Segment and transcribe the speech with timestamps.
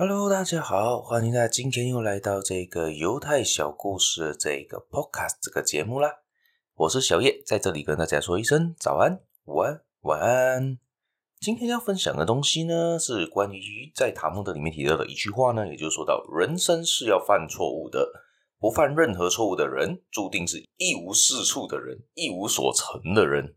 [0.00, 6.20] Hello，大家好，欢迎大家今天又来到这个犹太小故事的这个 Podcast 这个节目啦。
[6.76, 10.78] 我是小叶，在这里跟大家说一声早安、午安、晚安。
[11.40, 18.08] 今天要分享的东西呢，是关于在塔木德里面提到的一句话呢，也就是说到人生是要犯错误的，
[18.60, 23.56] 不犯任何错误的人，注定是一无是处的人，一无所成的人。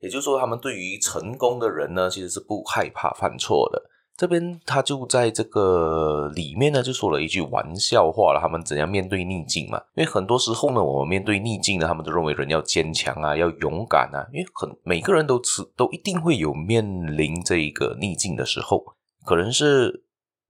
[0.00, 3.82] 也就是说，他们对于成功的人呢，其实是不害怕犯错的。
[4.16, 8.40] 这边他就在这个里面呢，就说了一句玩笑话了。
[8.40, 9.78] 他们怎样面对逆境嘛？
[9.94, 14.26] 因为很多时候呢，我们面对逆境呢，他们都认为人要坚强啊，要勇敢啊。
[14.32, 16.84] 因为很每个人都是都一定会有面
[17.16, 18.84] 临这一个逆境的时候，
[19.24, 20.05] 可能是。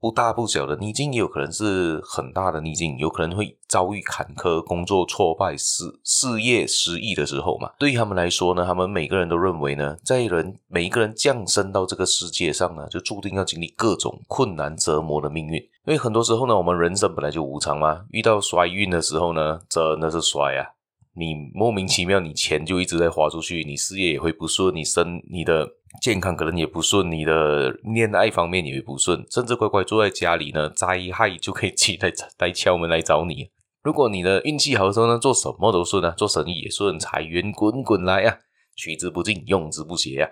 [0.07, 7.73] 不大不小的逆境，也有可能是很大的逆境，有可能会遭遇坎坷、工作挫败、事事业失意的时候嘛。
[7.77, 15.57] 对于他们来说呢，他们每个人都认为呢，在人每一个人降生到这个世界上呢，就注定要经历各种困难折磨的命运。
[15.87, 20.76] 因为很多时候呢，我们人生本来就无常嘛，遇到衰运的时候呢，真的是衰啊！
[21.17, 25.69] 你莫名其妙，你钱就一直在花出去，你事业也会不顺，你生你的。
[26.03, 33.49] 健康可能也不顺，你的恋爱方面也会不顺，甚至乖乖坐在家里呢，灾害就可以起来来敲门来找你。
[33.83, 38.37] 如果你的运气好的时候呢，做什么都顺啊，做生意也顺，财源滚滚来啊，
[38.77, 40.31] 取之不尽，用之不竭啊。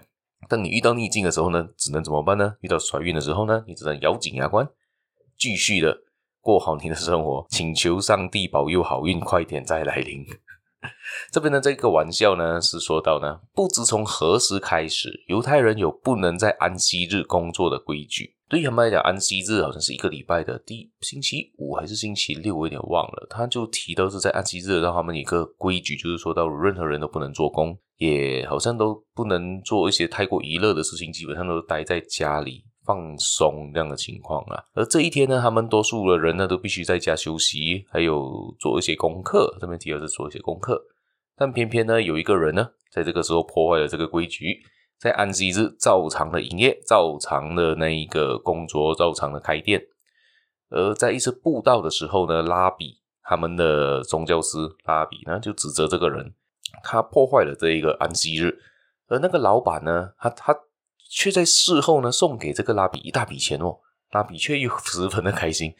[0.50, 2.56] 当你遇到逆境的时候呢，只能怎么办呢？
[2.60, 4.68] 遇到衰运的时候呢，你只能咬紧牙关，
[5.38, 5.96] 继续的
[6.42, 10.26] 过好你的生活，请求上帝保佑好运快点再来临。
[11.32, 18.34] 这边的这个玩笑呢，是说到呢，不知从何时开始，犹太人有不能在安息日工作的规矩。
[18.48, 23.26] 对于他们来讲，安息日好像是一个礼拜的第星期五还是星期六，我有点忘了。
[23.30, 34.62] 他就提到是在安息日，让他们一个规矩，就是说到任何人都不能做工，也好像都不能做一些太过娱乐的事情，基本上都待在家里放松这样的情况啊。
[34.74, 39.56] 而这一天呢，他们多数的人呢都必须在家休息，还有做一些功课。
[39.60, 40.80] 这边提到是做一些功课。
[41.36, 44.60] 但偏偏呢，有一个人呢，在这个时候破坏了这个规矩，
[44.98, 49.82] 在安息日照常的营业，照常的那一个工作，照常的开店。
[50.70, 56.34] 而在一次布道的时候呢，拉比他们的宗教师拉比呢，就指责这个人，
[56.82, 58.56] 他破坏了这一个安息日。
[59.08, 60.56] 而那个老板呢，他他
[61.14, 63.78] 却在事后呢，送给这个拉比一大笔钱哦，
[64.10, 65.74] 拉比却又 十分的开心。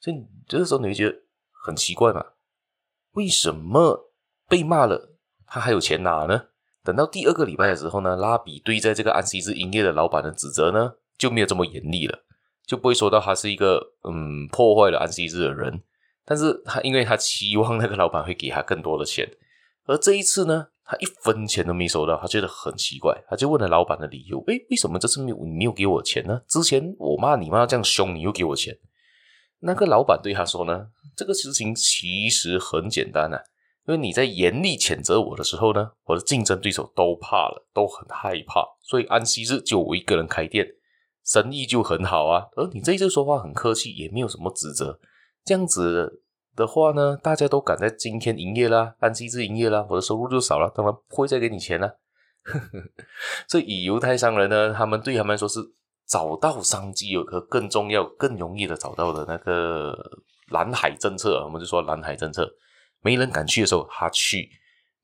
[0.00, 0.16] 所以
[0.48, 1.16] 这个时候你会觉得
[1.64, 2.24] 很奇怪嘛？
[3.12, 4.10] 为什么？
[4.48, 5.14] 被骂了，
[5.46, 6.48] 他还有钱拿呢。
[6.82, 12.24] 等到第二个礼拜的时候呢，拉比对在这个安息日营业的老板的指责呢，就没有这么严厉了，
[12.66, 15.82] 就不会说到他是一个嗯破坏了安息日的人。
[16.24, 19.30] 但是他因为他期望那个老板会给他更多的钱，
[19.86, 26.42] 而这一次呢，他一分钱都没收到，他觉得很奇怪，他就问了老板的理由：诶，为什么这次没有你没有给我钱呢？
[26.48, 28.76] 之前我骂你骂这样凶，你又给我钱。
[29.60, 33.40] 那个老板对他说呢，这个事情其实很简单啊。
[33.86, 40.64] 因为你在严厉谴责我的时候呢，我的竞争对手都怕了，都很害怕，所以安息日就我一个人开店，
[41.24, 42.46] 生意就很好啊。
[42.54, 45.00] 而你这一次说话很客气，也没有什么指责，
[45.44, 46.22] 这样子
[46.54, 51.98] 的话呢，大家都赶在今天营业啦，安息日营业啦，我的收入就少了，当然不会再给你钱了。
[53.48, 55.60] 所以犹太商人呢，他们对他们来说是
[56.06, 59.96] 找到商机有个更重要、更容易的找到的那个
[60.48, 62.50] 蓝海政策，我们就说蓝海政策。
[63.00, 64.48] 没人敢去的时候，他去，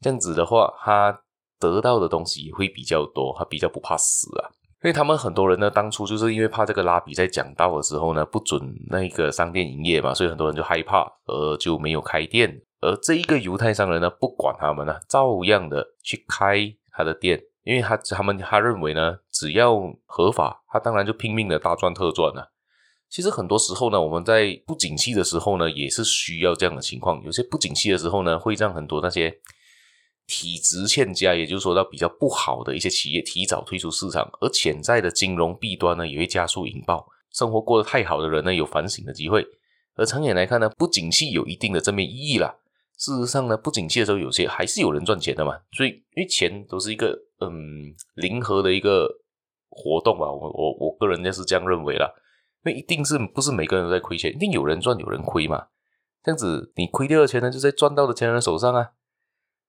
[0.00, 1.22] 这样子的话，他
[1.58, 4.50] 得到的东西也会比较多，他比较不怕死啊。
[4.82, 12.60] 因为他们很多人呢，当初就是因为怕这个拉比在讲道的时候呢，不准那个商店营业嘛，所以很多人就害怕，而就没有开店。
[12.80, 19.74] 而这一个犹太商人呢，不管他们呢，照样的去开他的店，因为他他们他认为呢，只要
[20.06, 22.52] 合法，他当然就拼命的大赚特赚了。
[23.10, 27.20] 其实很多时候呢，我们在不景气的时候呢，也是需要这样的情况。
[27.24, 29.34] 有些不景气的时候呢，会让很多那些
[30.28, 37.08] 体质欠佳，也就是说到比较不好的一些企业提早退出市场，而潜在的金融弊端呢，也会加速引爆。
[37.32, 39.46] 生活过得太好的人呢，有反省的机会。
[39.94, 42.54] 而长远来看呢，不景气有一定的正面意义啦。
[42.98, 45.58] 事实上呢，不景气的时候，有些还是有人赚钱的嘛。
[45.72, 49.08] 所以，因为钱都是一个嗯零和的一个
[49.70, 52.12] 活动吧，我我我个人也是这样认为啦。
[52.64, 55.68] 因为一定是不是每个人都在亏钱，一定有人赚有人亏嘛。
[56.22, 58.90] 这样子你亏掉的钱呢，就在赚到的钱人手上啊。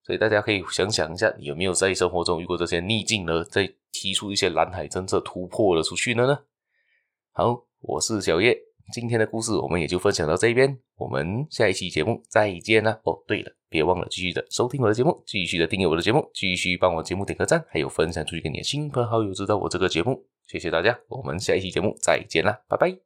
[0.10, 3.44] 所以大家可以想想一下，有没有在生活中遇过这些逆境呢？
[3.44, 6.40] 再提出一些蓝海政策突破了出去了呢？
[7.32, 8.60] 好，我是小叶，
[8.92, 13.00] 今天的故事我们也就分享到这边，我们下一期节目再见啦。
[13.04, 20.26] 哦，对了，别忘了继续的收听我的节目，继续的订阅我的节目，继续帮我节目点个赞，还有分享出去给你的亲朋好友知道我这个节目。
[20.48, 23.00] 谢谢大家，我们下一期节目再见啦，拜拜。